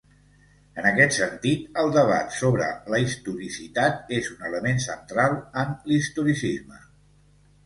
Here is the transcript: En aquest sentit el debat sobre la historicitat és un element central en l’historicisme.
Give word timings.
En 0.83 0.87
aquest 0.91 1.13
sentit 1.17 1.77
el 1.81 1.93
debat 1.97 2.33
sobre 2.37 2.69
la 2.95 3.01
historicitat 3.03 4.11
és 4.21 4.31
un 4.37 4.49
element 4.51 4.83
central 4.87 5.37
en 5.67 5.77
l’historicisme. 5.93 6.83